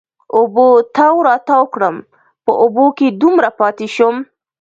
[0.37, 1.95] اوبو تاو را تاو کړم،
[2.43, 4.17] په اوبو کې دومره پاتې شوم.